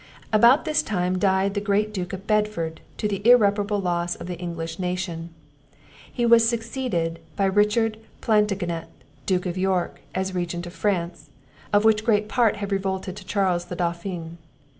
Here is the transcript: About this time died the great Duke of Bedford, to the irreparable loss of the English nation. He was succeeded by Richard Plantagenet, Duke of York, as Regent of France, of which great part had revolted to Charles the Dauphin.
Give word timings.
About 0.33 0.65
this 0.65 0.81
time 0.81 1.19
died 1.19 1.53
the 1.53 1.61
great 1.61 1.93
Duke 1.93 2.11
of 2.11 2.25
Bedford, 2.25 2.81
to 2.97 3.07
the 3.07 3.21
irreparable 3.23 3.79
loss 3.79 4.15
of 4.15 4.25
the 4.25 4.39
English 4.39 4.79
nation. 4.79 5.29
He 6.11 6.25
was 6.25 6.49
succeeded 6.49 7.19
by 7.35 7.45
Richard 7.45 7.99
Plantagenet, 8.19 8.87
Duke 9.27 9.45
of 9.45 9.59
York, 9.59 9.99
as 10.15 10.33
Regent 10.33 10.65
of 10.65 10.73
France, 10.73 11.29
of 11.71 11.85
which 11.85 12.03
great 12.03 12.27
part 12.27 12.55
had 12.55 12.71
revolted 12.71 13.15
to 13.15 13.25
Charles 13.27 13.65
the 13.65 13.75
Dauphin. 13.75 14.39